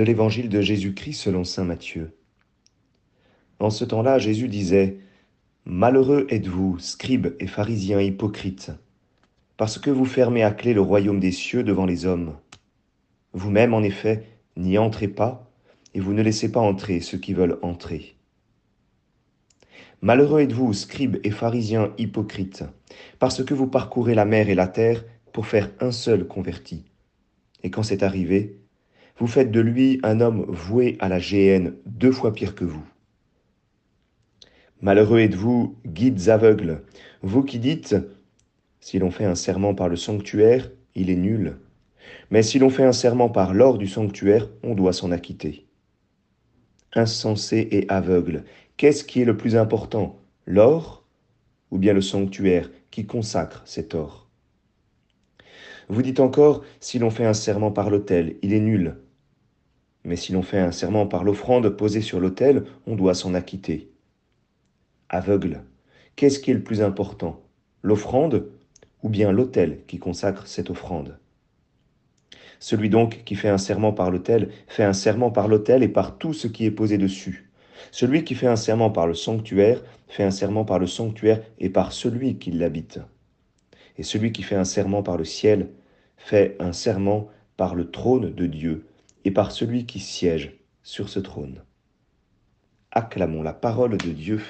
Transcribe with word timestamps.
de 0.00 0.04
l'évangile 0.06 0.48
de 0.48 0.62
Jésus-Christ 0.62 1.12
selon 1.12 1.44
Saint 1.44 1.64
Matthieu. 1.64 2.16
En 3.58 3.68
ce 3.68 3.84
temps-là, 3.84 4.18
Jésus 4.18 4.48
disait, 4.48 4.96
Malheureux 5.66 6.26
êtes-vous, 6.30 6.78
scribes 6.78 7.34
et 7.38 7.46
pharisiens 7.46 8.00
hypocrites, 8.00 8.72
parce 9.58 9.78
que 9.78 9.90
vous 9.90 10.06
fermez 10.06 10.42
à 10.42 10.52
clé 10.52 10.72
le 10.72 10.80
royaume 10.80 11.20
des 11.20 11.32
cieux 11.32 11.64
devant 11.64 11.84
les 11.84 12.06
hommes. 12.06 12.34
Vous-même, 13.34 13.74
en 13.74 13.82
effet, 13.82 14.24
n'y 14.56 14.78
entrez 14.78 15.06
pas, 15.06 15.52
et 15.92 16.00
vous 16.00 16.14
ne 16.14 16.22
laissez 16.22 16.50
pas 16.50 16.60
entrer 16.60 17.00
ceux 17.00 17.18
qui 17.18 17.34
veulent 17.34 17.58
entrer. 17.60 18.16
Malheureux 20.00 20.40
êtes-vous, 20.40 20.72
scribes 20.72 21.18
et 21.24 21.30
pharisiens 21.30 21.92
hypocrites, 21.98 22.64
parce 23.18 23.44
que 23.44 23.52
vous 23.52 23.66
parcourez 23.66 24.14
la 24.14 24.24
mer 24.24 24.48
et 24.48 24.54
la 24.54 24.66
terre 24.66 25.04
pour 25.34 25.46
faire 25.46 25.68
un 25.78 25.92
seul 25.92 26.26
converti. 26.26 26.86
Et 27.62 27.70
quand 27.70 27.82
c'est 27.82 28.02
arrivé, 28.02 28.59
vous 29.20 29.26
faites 29.26 29.50
de 29.50 29.60
lui 29.60 30.00
un 30.02 30.20
homme 30.20 30.46
voué 30.48 30.96
à 30.98 31.08
la 31.08 31.18
géhenne 31.18 31.74
deux 31.84 32.10
fois 32.10 32.32
pire 32.32 32.54
que 32.54 32.64
vous. 32.64 32.84
Malheureux 34.80 35.20
êtes-vous, 35.20 35.76
guides 35.86 36.30
aveugles, 36.30 36.82
vous 37.20 37.44
qui 37.44 37.58
dites, 37.58 37.96
si 38.80 38.98
l'on 38.98 39.10
fait 39.10 39.26
un 39.26 39.34
serment 39.34 39.74
par 39.74 39.90
le 39.90 39.96
sanctuaire, 39.96 40.70
il 40.94 41.10
est 41.10 41.16
nul. 41.16 41.58
Mais 42.30 42.42
si 42.42 42.58
l'on 42.58 42.70
fait 42.70 42.84
un 42.84 42.94
serment 42.94 43.28
par 43.28 43.52
l'or 43.52 43.76
du 43.76 43.86
sanctuaire, 43.86 44.48
on 44.62 44.74
doit 44.74 44.94
s'en 44.94 45.12
acquitter. 45.12 45.66
Insensé 46.94 47.68
et 47.72 47.84
aveugle, 47.90 48.44
qu'est-ce 48.78 49.04
qui 49.04 49.20
est 49.20 49.26
le 49.26 49.36
plus 49.36 49.54
important, 49.54 50.18
l'or 50.46 51.04
ou 51.70 51.76
bien 51.76 51.92
le 51.92 52.00
sanctuaire 52.00 52.70
qui 52.90 53.04
consacre 53.04 53.62
cet 53.66 53.94
or? 53.94 54.30
Vous 55.90 56.00
dites 56.00 56.20
encore, 56.20 56.64
si 56.80 56.98
l'on 56.98 57.10
fait 57.10 57.26
un 57.26 57.34
serment 57.34 57.70
par 57.70 57.90
l'autel, 57.90 58.36
il 58.40 58.54
est 58.54 58.60
nul. 58.60 58.96
Mais 60.04 60.16
si 60.16 60.32
l'on 60.32 60.42
fait 60.42 60.58
un 60.58 60.72
serment 60.72 61.06
par 61.06 61.24
l'offrande 61.24 61.68
posée 61.68 62.00
sur 62.00 62.20
l'autel, 62.20 62.64
on 62.86 62.96
doit 62.96 63.14
s'en 63.14 63.34
acquitter. 63.34 63.90
Aveugle, 65.08 65.62
qu'est-ce 66.16 66.38
qui 66.38 66.50
est 66.50 66.54
le 66.54 66.62
plus 66.62 66.82
important, 66.82 67.42
l'offrande 67.82 68.48
ou 69.02 69.08
bien 69.08 69.32
l'autel 69.32 69.80
qui 69.86 69.98
consacre 69.98 70.46
cette 70.46 70.70
offrande? 70.70 71.18
Celui 72.60 72.90
donc 72.90 73.24
qui 73.24 73.34
fait 73.34 73.48
un 73.48 73.58
serment 73.58 73.92
par 73.92 74.10
l'autel 74.10 74.50
fait 74.68 74.84
un 74.84 74.92
serment 74.92 75.30
par 75.30 75.48
l'autel 75.48 75.82
et 75.82 75.88
par 75.88 76.18
tout 76.18 76.34
ce 76.34 76.46
qui 76.46 76.66
est 76.66 76.70
posé 76.70 76.98
dessus. 76.98 77.50
Celui 77.90 78.22
qui 78.24 78.34
fait 78.34 78.46
un 78.46 78.56
serment 78.56 78.90
par 78.90 79.06
le 79.06 79.14
sanctuaire 79.14 79.82
fait 80.08 80.24
un 80.24 80.30
serment 80.30 80.64
par 80.64 80.78
le 80.78 80.86
sanctuaire 80.86 81.42
et 81.58 81.70
par 81.70 81.92
celui 81.92 82.36
qui 82.36 82.50
l'habite. 82.50 83.00
Et 83.96 84.02
celui 84.02 84.32
qui 84.32 84.42
fait 84.42 84.56
un 84.56 84.64
serment 84.64 85.02
par 85.02 85.16
le 85.16 85.24
ciel 85.24 85.70
fait 86.16 86.56
un 86.60 86.72
serment 86.72 87.28
par 87.56 87.74
le 87.74 87.90
trône 87.90 88.34
de 88.34 88.46
Dieu 88.46 88.86
et 89.24 89.30
par 89.30 89.52
celui 89.52 89.86
qui 89.86 90.00
siège 90.00 90.58
sur 90.82 91.08
ce 91.08 91.20
trône. 91.20 91.62
Acclamons 92.90 93.42
la 93.42 93.52
parole 93.52 93.96
de 93.96 94.10
Dieu. 94.10 94.40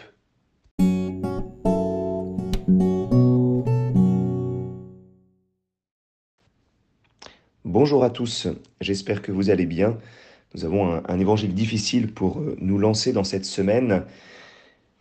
Bonjour 7.64 8.02
à 8.04 8.10
tous, 8.10 8.48
j'espère 8.80 9.22
que 9.22 9.32
vous 9.32 9.50
allez 9.50 9.66
bien. 9.66 9.98
Nous 10.54 10.64
avons 10.64 11.02
un, 11.06 11.18
évangile 11.20 11.54
difficile 11.54 12.12
pour 12.12 12.40
euh, 12.40 12.56
nous 12.60 12.78
lancer 12.78 13.12
dans 13.12 13.22
cette 13.22 13.44
semaine. 13.44 14.04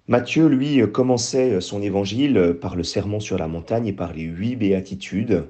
Matthieu, 0.07 0.47
lui, 0.47 0.81
commençait 0.91 1.61
son 1.61 1.81
évangile 1.81 2.57
par 2.61 2.75
le 2.75 2.83
sermon 2.83 3.19
sur 3.19 3.37
la 3.37 3.47
montagne 3.47 3.87
et 3.87 3.93
par 3.93 4.13
les 4.13 4.23
huit 4.23 4.55
béatitudes. 4.55 5.45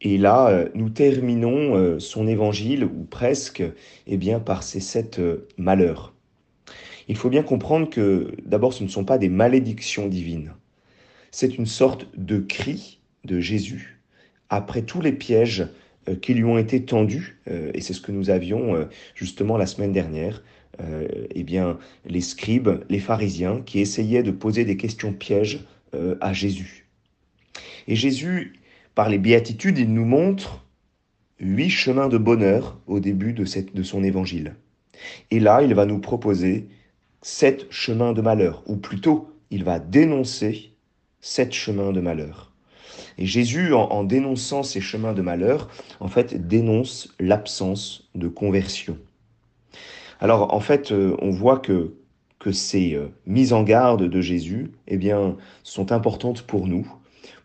Et 0.00 0.16
là, 0.16 0.48
euh, 0.48 0.68
nous 0.74 0.90
terminons 0.90 1.76
euh, 1.76 1.98
son 1.98 2.28
évangile, 2.28 2.84
ou 2.84 3.04
presque, 3.04 3.62
eh 4.06 4.16
bien, 4.16 4.38
par 4.38 4.62
ces 4.62 4.80
sept 4.80 5.18
euh, 5.18 5.48
malheurs. 5.56 6.14
Il 7.08 7.16
faut 7.16 7.30
bien 7.30 7.42
comprendre 7.42 7.90
que, 7.90 8.32
d'abord, 8.44 8.72
ce 8.72 8.84
ne 8.84 8.88
sont 8.88 9.04
pas 9.04 9.18
des 9.18 9.28
malédictions 9.28 10.06
divines. 10.06 10.52
C'est 11.30 11.58
une 11.58 11.66
sorte 11.66 12.06
de 12.16 12.38
cri 12.38 13.00
de 13.24 13.40
Jésus 13.40 14.00
après 14.50 14.82
tous 14.82 15.00
les 15.00 15.12
pièges 15.12 15.68
qui 16.22 16.32
lui 16.32 16.44
ont 16.44 16.56
été 16.56 16.84
tendus, 16.84 17.38
et 17.46 17.82
c'est 17.82 17.92
ce 17.92 18.00
que 18.00 18.12
nous 18.12 18.30
avions 18.30 18.88
justement 19.14 19.58
la 19.58 19.66
semaine 19.66 19.92
dernière, 19.92 20.42
eh 20.80 21.42
bien, 21.42 21.78
les 22.06 22.22
scribes, 22.22 22.82
les 22.88 22.98
pharisiens, 22.98 23.60
qui 23.60 23.80
essayaient 23.80 24.22
de 24.22 24.30
poser 24.30 24.64
des 24.64 24.78
questions 24.78 25.12
pièges 25.12 25.60
à 26.22 26.32
Jésus. 26.32 26.86
Et 27.88 27.96
Jésus, 27.96 28.54
par 28.98 29.08
les 29.08 29.18
béatitudes, 29.18 29.78
il 29.78 29.94
nous 29.94 30.04
montre 30.04 30.66
huit 31.38 31.70
chemins 31.70 32.08
de 32.08 32.18
bonheur 32.18 32.80
au 32.88 32.98
début 32.98 33.32
de, 33.32 33.44
son 33.44 34.02
évangile. 34.02 34.56
Et 35.30 35.38
là, 35.38 35.62
il 35.62 35.72
va 35.72 35.86
nous 35.86 36.00
proposer 36.00 36.66
sept 37.22 37.68
chemins 37.70 38.12
de 38.12 38.22
malheur, 38.22 38.64
ou 38.66 38.74
plutôt, 38.74 39.30
il 39.52 39.62
va 39.62 39.78
dénoncer 39.78 40.72
sept 41.20 41.52
chemins 41.52 41.92
de 41.92 42.00
malheur. 42.00 42.50
Et 43.18 43.26
Jésus, 43.26 43.72
en, 43.72 43.82
en 43.84 44.02
dénonçant 44.02 44.64
ces 44.64 44.80
chemins 44.80 45.12
de 45.12 45.22
malheur, 45.22 45.70
en 46.00 46.08
fait, 46.08 46.48
dénonce 46.48 47.14
l'absence 47.20 48.10
de 48.16 48.26
conversion. 48.26 48.98
Alors, 50.18 50.52
en 50.52 50.58
fait, 50.58 50.90
euh, 50.90 51.16
on 51.22 51.30
voit 51.30 51.60
que, 51.60 51.94
que 52.40 52.50
ces 52.50 52.94
euh, 52.94 53.06
mises 53.26 53.52
en 53.52 53.62
garde 53.62 54.02
de 54.02 54.20
Jésus, 54.20 54.72
eh 54.88 54.96
bien, 54.96 55.36
sont 55.62 55.92
importantes 55.92 56.42
pour 56.42 56.66
nous, 56.66 56.84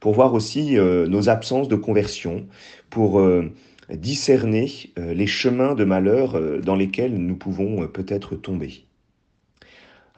pour 0.03 0.13
voir 0.13 0.34
aussi 0.34 0.78
euh, 0.78 1.07
nos 1.07 1.29
absences 1.29 1.69
de 1.69 1.78
conversion, 1.78 2.45
pour 2.89 3.22
euh, 3.22 3.50
discerner 3.89 4.69
euh, 5.00 5.13
les 5.13 5.28
chemins 5.28 5.75
de 5.75 5.85
malheur 5.85 6.38
dans 6.61 6.75
lesquels 6.75 7.16
nous 7.16 7.38
pouvons 7.38 7.88
peut-être 7.88 8.35
tomber. 8.35 8.85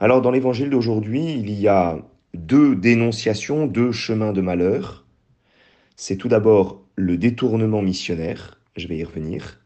Alors 0.00 0.22
dans 0.22 0.32
l'évangile 0.32 0.70
d'aujourd'hui, 0.70 1.34
il 1.38 1.50
y 1.50 1.68
a 1.68 2.00
deux 2.34 2.74
dénonciations, 2.74 3.68
deux 3.68 3.92
chemins 3.92 4.32
de 4.32 4.40
malheur. 4.40 5.06
C'est 5.94 6.16
tout 6.16 6.28
d'abord 6.28 6.82
le 6.96 7.16
détournement 7.16 7.80
missionnaire, 7.80 8.58
je 8.76 8.88
vais 8.88 8.96
y 8.96 9.04
revenir, 9.04 9.60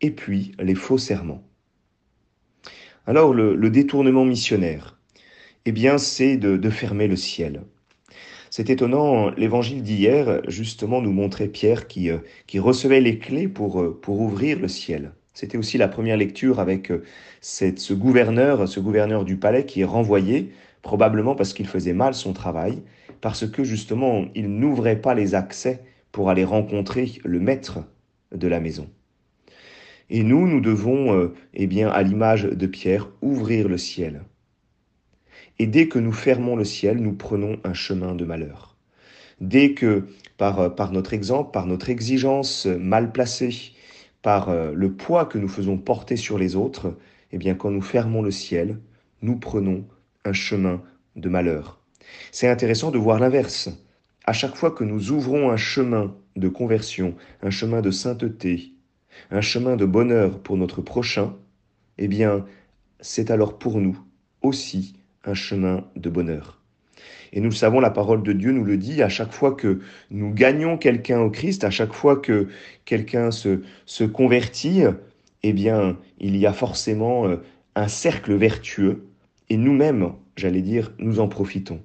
et 0.00 0.10
puis 0.10 0.52
les 0.58 0.74
faux 0.74 0.96
serments. 0.96 1.44
Alors 3.06 3.34
le, 3.34 3.68
détournement 3.68 4.24
missionnaire, 4.24 4.98
eh 5.66 5.72
bien 5.72 5.98
c'est 5.98 6.38
de 6.38 6.70
fermer 6.70 7.08
le 7.08 7.16
ciel. 7.16 7.60
C'est 8.50 8.70
étonnant, 8.70 9.30
l'évangile 9.30 9.82
d'hier, 9.82 10.40
justement, 10.48 11.02
nous 11.02 11.12
montrait 11.12 11.48
Pierre 11.48 11.88
qui, 11.88 12.10
euh, 12.10 12.18
recevait 12.58 13.00
les 13.00 13.18
clés 13.18 13.48
pour, 13.48 13.80
euh, 13.80 13.98
pour 14.00 14.20
ouvrir 14.20 14.58
le 14.60 14.68
ciel. 14.68 15.12
C'était 15.34 15.58
aussi 15.58 15.78
la 15.78 15.88
première 15.88 16.16
lecture 16.16 16.60
avec 16.60 16.90
euh, 16.90 17.04
cette, 17.40 17.78
ce 17.78 17.92
gouverneur, 17.92 18.68
ce 18.68 18.80
gouverneur 18.80 19.24
du 19.24 19.36
palais 19.36 19.66
qui 19.66 19.80
est 19.80 19.84
renvoyé, 19.84 20.52
probablement 20.82 21.34
parce 21.34 21.52
qu'il 21.52 21.66
faisait 21.66 21.92
mal 21.92 22.14
son 22.14 22.32
travail, 22.32 22.82
parce 23.20 23.46
que 23.46 23.64
justement, 23.64 24.26
il 24.34 24.48
n'ouvrait 24.48 25.00
pas 25.00 25.14
les 25.14 25.34
accès 25.34 25.82
pour 26.12 26.30
aller 26.30 26.44
rencontrer 26.44 27.12
le 27.24 27.40
maître 27.40 27.80
de 28.32 28.48
la 28.48 28.60
maison. 28.60 28.88
Et 30.08 30.22
nous, 30.22 30.46
nous 30.46 30.60
devons, 30.60 31.32
eh 31.54 31.66
bien, 31.66 31.88
à 31.88 32.02
l'image 32.02 32.44
de 32.44 32.66
Pierre, 32.66 33.08
ouvrir 33.22 33.68
le 33.68 33.76
ciel. 33.76 34.22
Et 35.58 35.66
dès 35.66 35.88
que 35.88 35.98
nous 35.98 36.12
fermons 36.12 36.56
le 36.56 36.64
ciel, 36.64 36.98
nous 36.98 37.14
prenons 37.14 37.58
un 37.64 37.72
chemin 37.72 38.14
de 38.14 38.24
malheur. 38.24 38.76
Dès 39.40 39.74
que, 39.74 40.06
par, 40.36 40.74
par 40.74 40.92
notre 40.92 41.14
exemple, 41.14 41.50
par 41.50 41.66
notre 41.66 41.90
exigence 41.90 42.66
mal 42.66 43.12
placée, 43.12 43.72
par 44.22 44.48
euh, 44.48 44.72
le 44.74 44.92
poids 44.92 45.24
que 45.24 45.38
nous 45.38 45.48
faisons 45.48 45.78
porter 45.78 46.16
sur 46.16 46.38
les 46.38 46.56
autres, 46.56 46.96
eh 47.32 47.38
bien, 47.38 47.54
quand 47.54 47.70
nous 47.70 47.82
fermons 47.82 48.22
le 48.22 48.30
ciel, 48.30 48.78
nous 49.22 49.36
prenons 49.36 49.86
un 50.24 50.32
chemin 50.32 50.82
de 51.16 51.28
malheur. 51.28 51.80
C'est 52.32 52.48
intéressant 52.48 52.90
de 52.90 52.98
voir 52.98 53.18
l'inverse. 53.18 53.68
À 54.24 54.32
chaque 54.32 54.56
fois 54.56 54.70
que 54.70 54.84
nous 54.84 55.10
ouvrons 55.10 55.50
un 55.50 55.56
chemin 55.56 56.14
de 56.36 56.48
conversion, 56.48 57.14
un 57.42 57.50
chemin 57.50 57.80
de 57.80 57.90
sainteté, 57.90 58.72
un 59.30 59.40
chemin 59.40 59.76
de 59.76 59.84
bonheur 59.84 60.40
pour 60.40 60.56
notre 60.56 60.82
prochain, 60.82 61.34
eh 61.98 62.08
bien, 62.08 62.44
c'est 63.00 63.30
alors 63.30 63.58
pour 63.58 63.80
nous 63.80 63.98
aussi 64.42 64.95
un 65.26 65.34
chemin 65.34 65.84
de 65.96 66.08
bonheur. 66.08 66.60
Et 67.32 67.40
nous 67.40 67.50
le 67.50 67.54
savons, 67.54 67.80
la 67.80 67.90
parole 67.90 68.22
de 68.22 68.32
Dieu 68.32 68.52
nous 68.52 68.64
le 68.64 68.76
dit, 68.76 69.02
à 69.02 69.08
chaque 69.08 69.32
fois 69.32 69.54
que 69.54 69.80
nous 70.10 70.32
gagnons 70.32 70.78
quelqu'un 70.78 71.20
au 71.20 71.30
Christ, 71.30 71.64
à 71.64 71.70
chaque 71.70 71.92
fois 71.92 72.16
que 72.16 72.48
quelqu'un 72.84 73.30
se, 73.30 73.62
se 73.84 74.04
convertit, 74.04 74.84
eh 75.42 75.52
bien, 75.52 75.98
il 76.18 76.36
y 76.36 76.46
a 76.46 76.52
forcément 76.52 77.26
euh, 77.26 77.36
un 77.74 77.88
cercle 77.88 78.34
vertueux, 78.34 79.06
et 79.48 79.56
nous-mêmes, 79.56 80.12
j'allais 80.36 80.62
dire, 80.62 80.92
nous 80.98 81.20
en 81.20 81.28
profitons. 81.28 81.82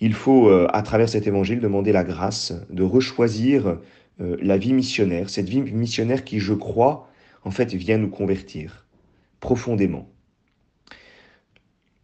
Il 0.00 0.14
faut, 0.14 0.48
euh, 0.48 0.66
à 0.72 0.82
travers 0.82 1.08
cet 1.08 1.26
évangile, 1.26 1.60
demander 1.60 1.92
la 1.92 2.04
grâce 2.04 2.52
de 2.70 2.82
rechoisir 2.82 3.78
euh, 4.20 4.36
la 4.40 4.56
vie 4.56 4.72
missionnaire, 4.72 5.30
cette 5.30 5.48
vie 5.48 5.60
missionnaire 5.60 6.24
qui, 6.24 6.40
je 6.40 6.54
crois, 6.54 7.08
en 7.44 7.50
fait, 7.50 7.74
vient 7.74 7.98
nous 7.98 8.10
convertir 8.10 8.86
profondément. 9.40 10.08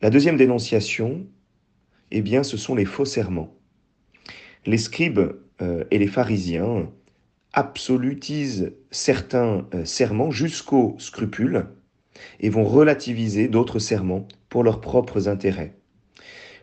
La 0.02 0.08
deuxième 0.08 0.38
dénonciation, 0.38 1.26
eh 2.11 2.23
bien, 2.23 2.43
ce 2.43 2.56
sont 2.56 2.75
les 2.75 2.87
faux 2.87 3.05
serments. 3.05 3.55
Les 4.64 4.79
scribes 4.79 5.37
euh, 5.61 5.85
et 5.91 5.99
les 5.99 6.06
pharisiens 6.06 6.91
absolutisent 7.52 8.73
certains 8.91 9.67
euh, 9.75 9.85
serments 9.85 10.31
jusqu'au 10.31 10.94
scrupule 10.99 11.67
et 12.41 12.49
vont 12.49 12.64
relativiser 12.64 13.49
d'autres 13.49 13.79
serments 13.79 14.26
pour 14.49 14.64
leurs 14.64 14.81
propres 14.81 15.29
intérêts. 15.29 15.75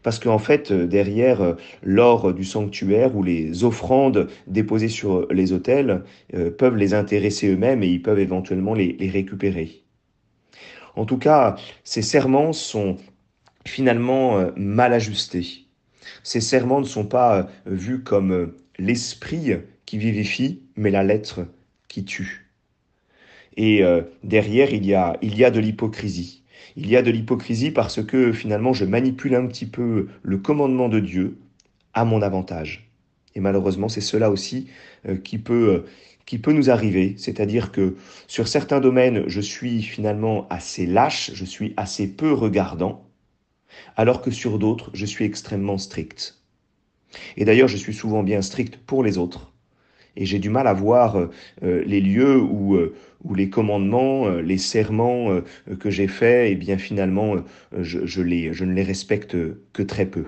Parce 0.01 0.17
qu'en 0.17 0.39
fait, 0.39 0.71
euh, 0.71 0.87
derrière 0.87 1.57
l'or 1.83 2.33
du 2.33 2.43
sanctuaire 2.43 3.15
ou 3.15 3.21
les 3.21 3.63
offrandes 3.63 4.29
déposées 4.47 4.89
sur 4.89 5.27
les 5.31 5.53
autels 5.53 6.03
peuvent 6.57 6.75
les 6.75 6.95
intéresser 6.95 7.49
eux-mêmes 7.49 7.83
et 7.83 7.87
ils 7.87 8.01
peuvent 8.01 8.19
éventuellement 8.19 8.73
les 8.73 9.09
récupérer. 9.11 9.83
En 10.95 11.05
tout 11.05 11.19
cas, 11.19 11.55
ces 11.83 12.01
serments 12.01 12.53
sont 12.53 12.97
finalement 13.67 14.51
mal 14.55 14.93
ajustés. 14.93 15.65
Ces 16.23 16.41
serments 16.41 16.79
ne 16.79 16.85
sont 16.85 17.05
pas 17.05 17.49
vus 17.65 18.01
comme 18.01 18.53
l'esprit 18.79 19.57
qui 19.85 19.97
vivifie, 19.97 20.61
mais 20.75 20.91
la 20.91 21.03
lettre 21.03 21.47
qui 21.87 22.05
tue. 22.05 22.47
Et 23.55 23.83
euh, 23.83 24.03
derrière, 24.23 24.71
il 24.71 24.85
y 24.85 24.93
a, 24.93 25.17
il 25.21 25.35
y 25.35 25.43
a 25.43 25.51
de 25.51 25.59
l'hypocrisie. 25.59 26.43
Il 26.75 26.87
y 26.87 26.95
a 26.95 27.01
de 27.01 27.09
l'hypocrisie 27.09 27.71
parce 27.71 28.03
que 28.03 28.31
finalement, 28.31 28.71
je 28.71 28.85
manipule 28.85 29.33
un 29.33 29.47
petit 29.47 29.65
peu 29.65 30.07
le 30.21 30.37
commandement 30.37 30.89
de 30.89 30.99
Dieu 30.99 31.39
à 31.93 32.05
mon 32.05 32.21
avantage. 32.21 32.91
Et 33.33 33.39
malheureusement, 33.39 33.89
c'est 33.89 34.01
cela 34.01 34.29
aussi 34.29 34.67
euh, 35.07 35.17
qui 35.17 35.39
peut 35.39 35.69
euh, 35.69 35.85
qui 36.27 36.39
peut 36.39 36.51
nous 36.51 36.69
arriver, 36.69 37.15
c'est-à-dire 37.17 37.71
que 37.71 37.95
sur 38.27 38.49
certains 38.49 38.81
domaines, 38.81 39.23
je 39.27 39.39
suis 39.39 39.81
finalement 39.81 40.45
assez 40.49 40.85
lâche, 40.85 41.31
je 41.33 41.45
suis 41.45 41.73
assez 41.77 42.05
peu 42.05 42.33
regardant, 42.33 43.06
alors 43.95 44.21
que 44.21 44.31
sur 44.31 44.59
d'autres, 44.59 44.91
je 44.93 45.05
suis 45.05 45.25
extrêmement 45.25 45.77
strict. 45.77 46.41
Et 47.35 47.45
d'ailleurs, 47.45 47.67
je 47.67 47.77
suis 47.77 47.93
souvent 47.93 48.23
bien 48.23 48.41
strict 48.41 48.77
pour 48.77 49.03
les 49.03 49.17
autres, 49.17 49.53
et 50.17 50.25
j'ai 50.25 50.39
du 50.39 50.49
mal 50.49 50.67
à 50.67 50.73
voir 50.73 51.15
euh, 51.15 51.83
les 51.85 52.01
lieux 52.01 52.41
où, 52.41 52.75
euh, 52.75 52.95
où 53.23 53.35
les 53.35 53.49
commandements, 53.49 54.27
euh, 54.27 54.41
les 54.41 54.57
serments 54.57 55.29
que 55.79 55.89
j'ai 55.91 56.07
faits, 56.07 56.49
et 56.49 56.51
eh 56.53 56.55
bien 56.55 56.77
finalement, 56.77 57.35
je, 57.77 58.21
les, 58.21 58.51
je 58.51 58.65
ne 58.65 58.73
les 58.73 58.83
respecte 58.83 59.37
que 59.73 59.83
très 59.83 60.07
peu. 60.07 60.25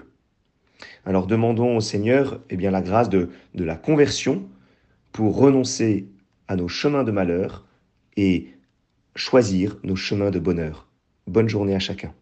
Alors 1.06 1.25
demandons 1.25 1.75
au 1.75 1.81
Seigneur 1.81 2.39
eh 2.51 2.56
bien, 2.56 2.71
la 2.71 2.81
grâce 2.81 3.09
de, 3.09 3.30
de 3.56 3.63
la 3.63 3.75
conversion 3.75 4.47
pour 5.12 5.35
renoncer 5.38 6.07
à 6.47 6.56
nos 6.56 6.68
chemins 6.68 7.03
de 7.03 7.12
malheur 7.12 7.65
et 8.15 8.53
choisir 9.15 9.77
nos 9.83 9.95
chemins 9.95 10.30
de 10.30 10.39
bonheur. 10.39 10.88
Bonne 11.25 11.50
journée 11.50 11.75
à 11.75 11.80
chacun. 11.80 12.13